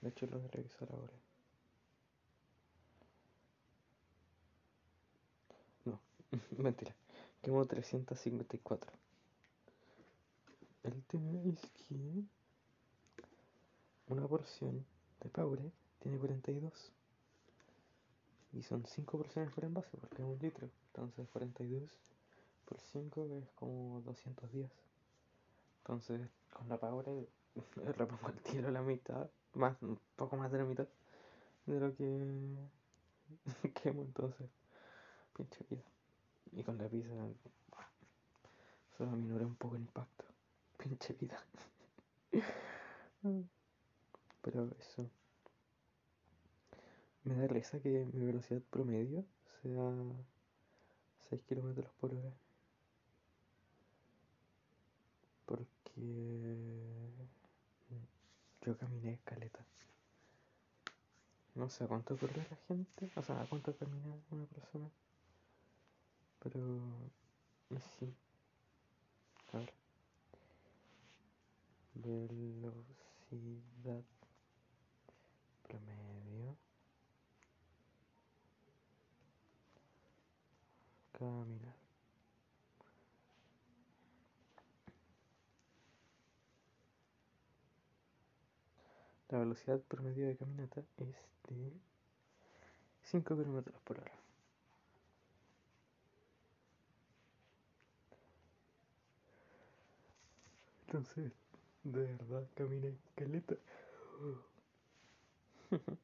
De 0.00 0.08
hecho, 0.08 0.26
lo 0.26 0.38
voy 0.38 0.46
a 0.46 0.50
revisar 0.50 0.88
ahora. 0.90 1.12
No, 5.84 6.00
mentira. 6.58 6.94
Quemo 7.42 7.64
354. 7.66 8.92
El 10.84 11.02
tema 11.04 11.32
es 11.44 11.60
que 11.72 12.24
una 14.08 14.26
porción 14.26 14.86
de 15.20 15.28
Power 15.28 15.60
tiene 16.00 16.18
42. 16.18 16.72
Y 18.52 18.62
son 18.62 18.86
5 18.86 19.18
porciones 19.18 19.52
por 19.52 19.64
envase 19.64 19.96
porque 19.98 20.22
es 20.22 20.28
un 20.28 20.38
litro. 20.38 20.70
Entonces 20.96 21.28
42 21.28 21.90
por 22.64 22.80
5 22.80 23.28
es 23.42 23.50
como 23.52 24.00
210. 24.00 24.70
Entonces 25.82 26.30
con 26.50 26.70
la 26.70 26.78
Power 26.78 27.28
repongo 27.98 28.30
el 28.30 28.40
tiro 28.40 28.70
la 28.70 28.80
mitad, 28.80 29.28
más, 29.52 29.76
poco 30.16 30.38
más 30.38 30.50
de 30.50 30.58
la 30.58 30.64
mitad 30.64 30.88
de 31.66 31.80
lo 31.80 31.94
que 31.94 32.56
quemo 33.82 34.02
entonces. 34.02 34.48
Pinche 35.36 35.66
vida. 35.68 35.82
Y 36.52 36.62
con 36.62 36.78
la 36.78 36.88
pizza 36.88 37.10
solo 38.96 39.10
minora 39.10 39.44
un 39.44 39.56
poco 39.56 39.76
el 39.76 39.82
impacto. 39.82 40.24
Pinche 40.78 41.12
vida. 41.12 41.44
Pero 44.40 44.70
eso. 44.78 45.10
Me 47.24 47.34
da 47.34 47.46
risa 47.48 47.80
que 47.80 48.08
mi 48.14 48.24
velocidad 48.24 48.62
promedio 48.70 49.26
sea 49.60 49.92
6 51.30 51.42
kilómetros 51.42 51.90
por 52.00 52.14
hora. 52.14 52.32
Porque 55.44 55.72
yo 58.62 58.76
caminé 58.76 59.14
escaleta. 59.14 59.64
No 61.54 61.70
sé 61.70 61.84
a 61.84 61.86
cuánto 61.86 62.16
corre 62.16 62.46
la 62.50 62.56
gente, 62.68 63.10
o 63.16 63.22
sea, 63.22 63.40
a 63.40 63.46
cuánto 63.46 63.74
camina 63.76 64.14
una 64.30 64.44
persona. 64.46 64.90
Pero 66.42 66.60
sí. 67.98 68.14
A 69.52 69.58
ver. 69.58 69.72
Velocidad 71.94 72.82
promedio. 75.62 76.15
Caminar. 81.18 81.74
La 89.30 89.38
velocidad 89.38 89.80
promedio 89.80 90.26
de 90.26 90.36
caminata 90.36 90.82
es 90.98 91.16
de 91.48 91.72
5 93.04 93.34
kilómetros 93.34 93.80
por 93.82 93.98
hora. 93.98 94.12
Entonces, 100.86 101.32
de 101.82 102.12
verdad 102.12 102.46
caminé 102.54 102.94
caleta. 103.14 103.56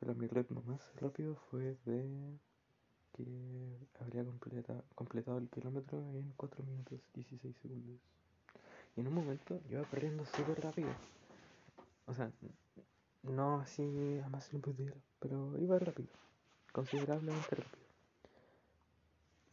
Pero 0.00 0.14
mi 0.16 0.26
ritmo 0.26 0.60
más 0.66 0.80
rápido 1.00 1.36
fue 1.50 1.76
de 1.86 2.36
que 3.14 3.78
habría 4.00 4.24
completa, 4.24 4.74
completado 4.94 5.38
el 5.38 5.48
kilómetro 5.48 5.98
en 5.98 6.32
4 6.36 6.64
minutos 6.64 7.00
16 7.14 7.56
segundos. 7.62 8.00
Y 8.96 9.00
en 9.00 9.08
un 9.08 9.14
momento 9.14 9.60
iba 9.70 9.82
corriendo 9.84 10.24
súper 10.26 10.60
rápido. 10.60 10.90
O 12.06 12.14
sea, 12.14 12.30
no 13.22 13.60
así 13.60 14.20
a 14.24 14.28
más 14.28 14.52
imposible, 14.52 14.96
pero 15.20 15.56
iba 15.58 15.78
rápido. 15.78 16.10
Considerablemente 16.72 17.54
rápido. 17.54 17.84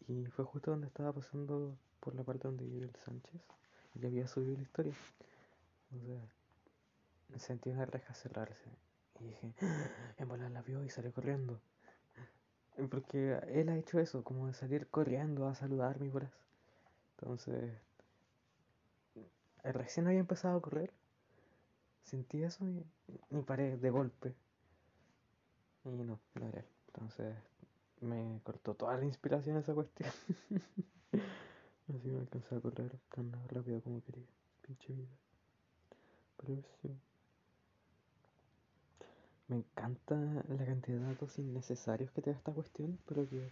Y 0.07 0.25
fue 0.25 0.43
justo 0.43 0.71
donde 0.71 0.87
estaba 0.87 1.13
pasando 1.13 1.77
por 1.99 2.15
la 2.15 2.23
parte 2.23 2.47
donde 2.47 2.65
vive 2.65 2.85
el 2.85 2.95
Sánchez. 2.95 3.41
Y 3.93 4.05
había 4.05 4.27
subido 4.27 4.55
la 4.55 4.63
historia. 4.63 4.93
O 5.91 6.05
sea, 6.05 7.39
sentí 7.39 7.69
una 7.69 7.85
reja 7.85 8.13
cerrarse. 8.13 8.69
Y 9.19 9.25
dije, 9.25 9.53
en 10.17 10.27
volar 10.27 10.49
la 10.51 10.63
vio 10.63 10.83
y 10.83 10.89
salió 10.89 11.13
corriendo. 11.13 11.61
Porque 12.89 13.39
él 13.49 13.69
ha 13.69 13.77
hecho 13.77 13.99
eso, 13.99 14.23
como 14.23 14.47
de 14.47 14.53
salir 14.53 14.87
corriendo 14.87 15.47
a 15.47 15.55
saludarme 15.55 16.07
y 16.07 16.09
bolas. 16.09 16.31
Entonces, 17.17 17.71
recién 19.63 20.07
había 20.07 20.19
empezado 20.19 20.57
a 20.57 20.61
correr. 20.61 20.91
Sentí 22.03 22.43
eso 22.43 22.65
y, 22.67 22.85
y 23.29 23.41
paré 23.41 23.77
de 23.77 23.89
golpe. 23.89 24.33
Y 25.85 25.89
no, 25.89 26.19
no 26.35 26.47
era 26.47 26.59
él. 26.59 26.65
Entonces, 26.87 27.35
me 28.01 28.39
cortó 28.43 28.73
toda 28.73 28.97
la 28.97 29.05
inspiración 29.05 29.57
esa 29.57 29.73
cuestión. 29.73 30.09
Así 31.89 32.07
me 32.07 32.19
alcancé 32.19 32.55
a 32.55 32.59
correr 32.59 32.91
tan 33.13 33.31
rápido 33.49 33.81
como 33.81 34.01
quería. 34.03 34.25
Pinche 34.61 34.93
vida. 34.93 35.09
Pero 36.37 36.61
sí. 36.81 36.89
Me 39.51 39.57
encanta 39.57 40.15
la 40.15 40.65
cantidad 40.65 40.97
de 40.97 41.07
datos 41.07 41.37
innecesarios 41.37 42.09
que 42.11 42.21
te 42.21 42.31
da 42.31 42.37
esta 42.37 42.53
cuestión, 42.53 42.97
pero 43.05 43.27
que 43.27 43.51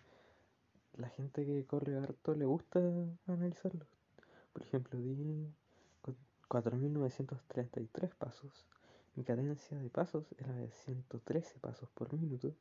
la 0.95 1.09
gente 1.09 1.45
que 1.45 1.65
corre 1.65 1.97
harto 1.97 2.33
le 2.35 2.45
gusta 2.45 2.79
analizarlos. 3.27 3.85
Por 4.53 4.61
ejemplo, 4.61 4.97
di 4.97 5.45
4.933 6.47 8.15
pasos. 8.15 8.65
Mi 9.17 9.25
cadencia 9.25 9.77
de 9.77 9.89
pasos 9.89 10.23
era 10.37 10.53
de 10.53 10.71
113 10.71 11.59
pasos 11.59 11.89
por 11.89 12.13
minuto. 12.13 12.55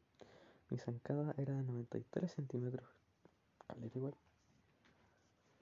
Mi 0.69 0.79
zancada 0.79 1.33
era 1.37 1.55
de 1.55 1.63
93 1.63 2.33
centímetros. 2.33 2.89
Caleta 3.69 3.99
igual. 3.99 4.15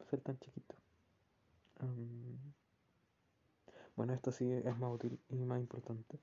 Ser 0.09 0.23
tan 0.23 0.39
chiquito. 0.39 0.75
Bueno, 3.97 4.15
esto 4.15 4.33
sí 4.33 4.51
es 4.51 4.79
más 4.79 4.95
útil 4.95 5.21
y 5.29 5.37
más 5.45 5.61
importante. 5.61 6.19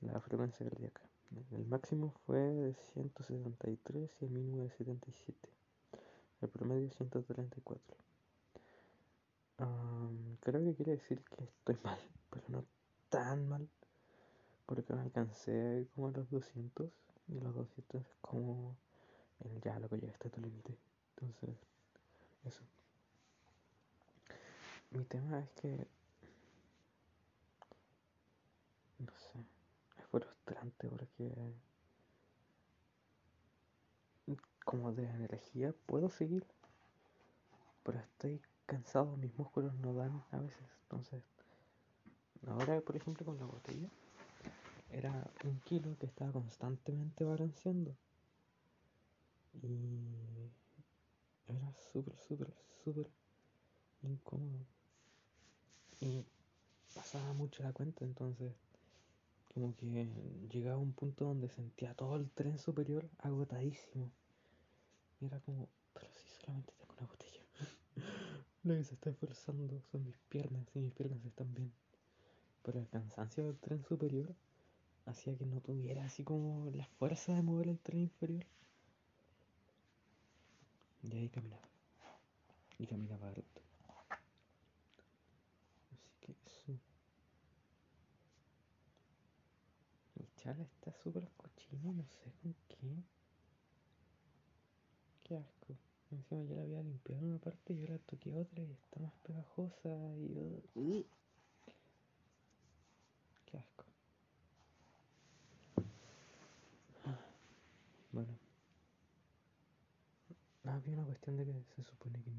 La 0.00 0.20
frecuencia 0.20 0.68
cardíaca. 0.68 1.02
El 1.52 1.66
máximo 1.66 2.12
fue 2.26 2.38
de 2.38 2.74
173 2.94 4.10
y 4.20 4.24
el 4.24 4.30
mínimo 4.30 4.62
de 4.62 4.70
77. 4.70 5.48
El 6.40 6.48
promedio 6.48 6.90
134. 6.90 7.96
creo 10.40 10.64
que 10.64 10.74
quiere 10.74 10.92
decir 10.92 11.22
que 11.22 11.44
estoy 11.44 11.78
mal, 11.84 11.98
pero 12.30 12.44
no 12.48 12.64
tan 13.08 13.48
mal. 13.48 13.68
Porque 14.66 14.84
no 14.88 15.00
alcancé 15.00 15.86
como 15.94 16.08
a 16.08 16.12
los 16.12 16.30
200. 16.30 16.90
Y 17.28 17.40
los 17.40 17.54
200 17.54 18.00
es 18.00 18.16
como 18.20 18.76
el 19.40 19.60
ya 19.60 19.78
lo 19.78 19.88
que 19.88 19.96
llega 19.98 20.12
hasta 20.12 20.30
tu 20.30 20.40
límite. 20.40 20.76
Entonces, 21.16 21.56
eso. 22.44 22.62
Mi 24.90 25.04
tema 25.04 25.40
es 25.40 25.50
que 25.50 25.86
no 28.98 29.12
sé, 29.16 29.44
frustrante 30.10 30.88
porque 30.88 31.32
como 34.64 34.92
de 34.92 35.08
energía 35.08 35.74
puedo 35.86 36.10
seguir, 36.10 36.44
pero 37.82 37.98
estoy 37.98 38.40
cansado, 38.66 39.16
mis 39.16 39.36
músculos 39.36 39.74
no 39.74 39.94
dan 39.94 40.22
a 40.30 40.38
veces, 40.38 40.64
entonces 40.82 41.24
ahora 42.46 42.80
por 42.80 42.96
ejemplo 42.96 43.24
con 43.26 43.38
la 43.38 43.46
botella 43.46 43.88
era 44.92 45.30
un 45.44 45.60
kilo 45.60 45.96
que 45.98 46.06
estaba 46.06 46.32
constantemente 46.32 47.24
balanceando. 47.24 47.96
Y 49.62 50.50
era 51.48 51.72
súper, 51.92 52.16
súper, 52.16 52.52
súper 52.84 53.10
incómodo. 54.02 54.64
Y 56.00 56.24
pasaba 56.94 57.32
mucho 57.34 57.62
la 57.62 57.72
cuenta 57.72 58.04
entonces 58.04 58.52
como 59.52 59.74
que 59.76 60.08
llegaba 60.50 60.76
a 60.76 60.78
un 60.78 60.92
punto 60.92 61.24
donde 61.24 61.48
sentía 61.48 61.94
todo 61.94 62.16
el 62.16 62.30
tren 62.30 62.58
superior 62.58 63.08
agotadísimo. 63.18 64.10
Y 65.20 65.26
era 65.26 65.40
como, 65.40 65.68
pero 65.92 66.06
si 66.12 66.40
solamente 66.40 66.72
tengo 66.78 66.94
una 66.98 67.06
botella. 67.06 67.42
Lo 68.62 68.74
que 68.74 68.84
se 68.84 68.94
está 68.94 69.10
esforzando 69.10 69.80
son 69.90 70.04
mis 70.04 70.18
piernas 70.28 70.66
y 70.74 70.78
mis 70.78 70.92
piernas 70.92 71.24
están 71.24 71.52
bien. 71.54 71.72
Pero 72.62 72.78
el 72.78 72.88
cansancio 72.88 73.44
del 73.44 73.58
tren 73.58 73.82
superior 73.84 74.34
hacía 75.06 75.36
que 75.36 75.46
no 75.46 75.60
tuviera 75.60 76.04
así 76.04 76.22
como 76.22 76.70
la 76.70 76.86
fuerza 76.86 77.34
de 77.34 77.42
mover 77.42 77.68
el 77.68 77.78
tren 77.78 78.02
inferior. 78.02 78.46
Y 81.02 81.16
ahí 81.16 81.28
caminaba. 81.28 81.68
Y 82.78 82.86
caminaba 82.86 83.28
alto. 83.28 83.60
chala 90.42 90.62
está 90.62 90.89
súper 91.02 91.28
cochina, 91.36 91.92
no 91.92 92.04
sé 92.06 92.32
con 92.42 92.54
qué. 92.68 93.02
Qué 95.24 95.36
asco. 95.36 95.76
Encima 96.10 96.42
ya 96.42 96.56
la 96.56 96.62
había 96.62 96.82
limpiado 96.82 97.24
una 97.24 97.38
parte 97.38 97.72
y 97.72 97.82
ahora 97.82 97.98
toqué 97.98 98.34
otra 98.34 98.62
y 98.62 98.72
está 98.72 99.00
más 99.00 99.14
pegajosa 99.22 99.88
y... 100.16 100.62
Uh, 100.74 101.04
qué 103.46 103.58
asco. 103.58 103.84
Bueno. 108.12 108.32
Ah, 110.64 110.74
había 110.74 110.94
una 110.94 111.04
cuestión 111.04 111.36
de 111.36 111.46
que 111.46 111.64
se 111.76 111.84
supone 111.84 112.20
que, 112.22 112.30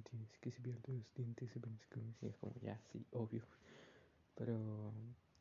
que 0.41 0.51
si 0.51 0.61
pierdes 0.61 0.87
los 0.87 1.13
dientes 1.15 1.49
se 1.51 1.59
ponen 1.59 1.79
y 2.21 2.27
es 2.27 2.35
como 2.37 2.53
ya, 2.61 2.79
sí, 2.91 3.05
obvio. 3.11 3.43
Pero 4.35 4.91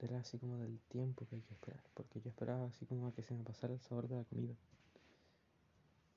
era 0.06 0.20
así 0.20 0.38
como 0.38 0.58
del 0.58 0.78
tiempo 0.88 1.26
que 1.26 1.36
hay 1.36 1.42
que 1.42 1.54
esperar, 1.54 1.82
porque 1.94 2.20
yo 2.20 2.30
esperaba 2.30 2.66
así 2.66 2.86
como 2.86 3.06
a 3.06 3.12
que 3.12 3.22
se 3.22 3.34
me 3.34 3.44
pasara 3.44 3.74
el 3.74 3.80
sabor 3.80 4.08
de 4.08 4.16
la 4.16 4.24
comida. 4.24 4.54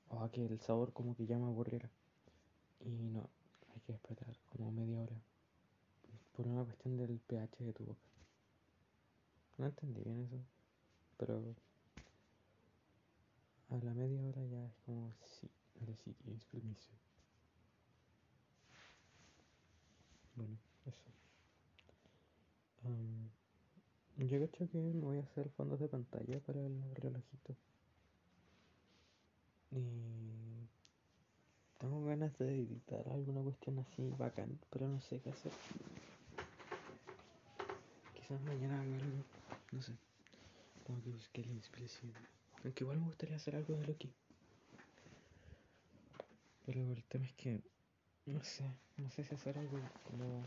O 0.08 0.20
a 0.20 0.30
que 0.30 0.44
el 0.44 0.60
sabor 0.60 0.92
como 0.92 1.14
que 1.16 1.26
ya 1.26 1.38
me 1.38 1.46
aburriera. 1.46 1.90
Y 2.80 2.90
no, 2.90 3.28
hay 3.74 3.80
que 3.80 3.92
esperar 3.92 4.36
como 4.50 4.70
media 4.70 5.00
hora. 5.00 5.16
Por 6.36 6.46
una 6.46 6.64
cuestión 6.64 6.96
del 6.96 7.20
pH 7.20 7.64
de 7.64 7.72
tu 7.72 7.84
boca. 7.84 8.00
No 9.58 9.66
entendí 9.66 10.02
bien 10.02 10.20
eso, 10.20 10.40
pero 11.16 11.54
a 13.70 13.76
la 13.76 13.94
media 13.94 14.26
hora 14.26 14.44
ya 14.46 14.66
es 14.66 14.74
como, 14.84 15.12
sí, 15.24 15.48
ahora 15.80 15.94
sí 15.96 16.12
tienes 16.14 16.44
permiso. 16.46 16.90
Bueno, 20.34 20.56
eso. 20.86 21.14
Yo 24.16 24.28
creo 24.28 24.48
que 24.70 24.78
me 24.78 25.00
voy 25.00 25.18
a 25.18 25.22
hacer 25.22 25.50
fondos 25.50 25.80
de 25.80 25.88
pantalla 25.88 26.38
para 26.40 26.64
el 26.64 26.94
relojito. 26.94 27.56
Y 29.72 30.68
tengo 31.78 32.04
ganas 32.04 32.36
de 32.38 32.60
editar 32.60 33.08
alguna 33.08 33.42
cuestión 33.42 33.80
así 33.80 34.08
bacán, 34.16 34.60
pero 34.70 34.86
no 34.86 35.00
sé 35.00 35.20
qué 35.20 35.30
hacer. 35.30 35.50
Quizás 38.14 38.40
mañana 38.42 38.80
haga 38.80 38.94
algo, 38.94 39.24
no 39.72 39.82
sé. 39.82 39.92
Tengo 40.86 41.02
que 41.02 41.10
buscar 41.10 41.46
la 41.46 41.52
inspiración. 41.52 42.12
Aunque 42.62 42.84
igual 42.84 43.00
me 43.00 43.06
gustaría 43.06 43.34
hacer 43.34 43.56
algo 43.56 43.74
de 43.74 43.84
Loki. 43.84 44.12
Pero 46.66 46.80
el 46.92 47.02
tema 47.04 47.26
es 47.26 47.32
que, 47.32 47.60
no 48.26 48.44
sé, 48.44 48.64
no 48.96 49.10
sé 49.10 49.24
si 49.24 49.34
hacer 49.34 49.58
algo 49.58 49.78
como 50.04 50.44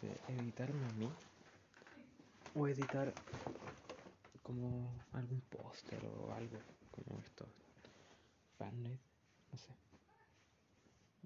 de 0.00 0.34
editarme 0.34 0.86
a 0.86 0.92
mí 0.92 1.10
o 2.54 2.66
editar 2.68 3.14
como 4.42 4.92
algún 5.12 5.40
póster 5.42 6.04
o 6.06 6.32
algo 6.32 6.58
como 6.90 7.20
esto. 7.20 7.46
Fannet, 8.58 9.00
no 9.52 9.58
sé. 9.58 9.74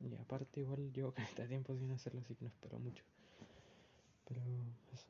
Y 0.02 0.14
aparte 0.16 0.60
igual 0.60 0.92
llevo 0.92 1.12
cada 1.36 1.48
tiempo 1.48 1.74
sin 1.76 1.90
hacerlo, 1.90 2.20
así 2.20 2.34
que 2.34 2.44
no 2.44 2.48
espero 2.48 2.78
mucho. 2.78 3.04
Pero 4.26 4.42
eso. 4.92 5.06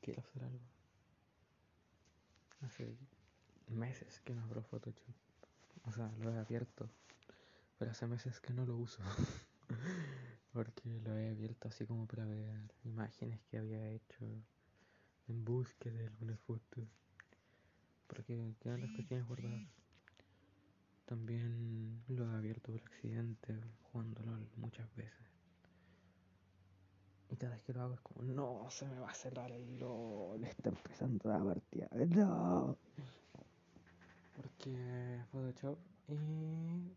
Quiero 0.00 0.20
hacer 0.20 0.44
algo. 0.44 0.64
Hace 2.62 2.96
meses 3.68 4.20
que 4.20 4.34
no 4.34 4.42
abro 4.42 4.62
Photoshop. 4.62 5.14
O 5.84 5.92
sea, 5.92 6.10
lo 6.20 6.32
he 6.32 6.38
abierto. 6.38 6.88
Pero 7.78 7.90
hace 7.90 8.06
meses 8.06 8.40
que 8.40 8.52
no 8.52 8.64
lo 8.64 8.76
uso. 8.76 9.02
porque 10.52 11.00
lo 11.00 11.16
he 11.16 11.30
abierto 11.30 11.68
así 11.68 11.86
como 11.86 12.06
para 12.06 12.24
ver 12.24 12.72
imágenes 12.84 13.40
que 13.50 13.58
había 13.58 13.88
hecho 13.90 14.24
en 15.28 15.44
búsqueda 15.44 15.98
de 15.98 16.06
alguna 16.06 16.36
foto 16.36 16.86
porque 18.06 18.54
quedan 18.60 18.82
las 18.82 18.90
cuestiones 18.90 19.26
guardadas. 19.26 19.66
También 21.06 22.02
lo 22.08 22.30
he 22.30 22.36
abierto 22.36 22.72
por 22.72 22.82
accidente 22.82 23.58
jugando 23.90 24.22
LOL 24.22 24.48
muchas 24.56 24.94
veces. 24.94 25.26
Y 27.30 27.36
cada 27.36 27.54
vez 27.54 27.62
que 27.62 27.72
lo 27.72 27.82
hago 27.82 27.94
es 27.94 28.00
como 28.00 28.22
no 28.22 28.66
se 28.70 28.86
me 28.86 28.98
va 28.98 29.10
a 29.10 29.14
cerrar 29.14 29.50
el 29.50 29.78
LOL 29.78 30.44
está 30.44 30.68
empezando 30.68 31.30
la 31.30 31.42
partida 31.42 31.88
no 32.08 32.76
porque 34.36 35.22
Photoshop 35.30 35.78
y 36.08 36.92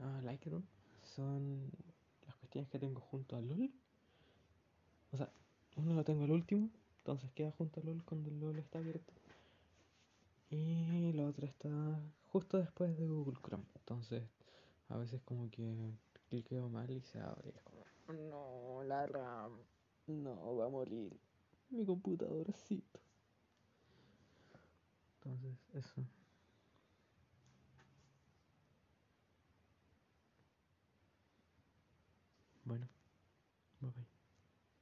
uh, 0.00 0.20
Lightroom 0.22 0.64
son 1.04 1.70
tienes 2.54 2.70
que 2.70 2.78
tengo 2.78 3.00
junto 3.00 3.34
al 3.34 3.48
LOL. 3.48 3.68
O 5.10 5.16
sea, 5.16 5.28
uno 5.76 5.92
lo 5.92 6.04
tengo 6.04 6.22
al 6.22 6.30
último, 6.30 6.70
entonces 6.98 7.32
queda 7.32 7.50
junto 7.50 7.80
al 7.80 7.86
LOL 7.86 8.04
cuando 8.04 8.30
el 8.30 8.38
LOL 8.38 8.60
está 8.60 8.78
abierto. 8.78 9.12
Y 10.50 11.12
la 11.14 11.26
otra 11.26 11.48
está 11.48 11.68
justo 12.30 12.58
después 12.58 12.96
de 12.96 13.08
Google 13.08 13.36
Chrome. 13.42 13.64
Entonces, 13.74 14.22
a 14.88 14.96
veces 14.96 15.20
como 15.22 15.50
que 15.50 15.94
cliqueo 16.28 16.68
mal 16.68 16.88
y 16.92 17.00
se 17.00 17.18
abre. 17.18 17.54
no, 18.06 18.84
la 18.84 19.04
RAM, 19.08 19.58
no, 20.06 20.54
va 20.54 20.66
a 20.66 20.68
morir. 20.68 21.12
Mi 21.70 21.84
computadorcito. 21.84 23.00
Entonces, 25.16 25.56
eso. 25.74 26.06